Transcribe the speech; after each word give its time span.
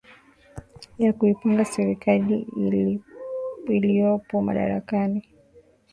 ya 0.97 1.13
kuipinga 1.13 1.65
serikali 1.65 2.47
iliyopo 3.67 4.41
madarakani 4.41 5.27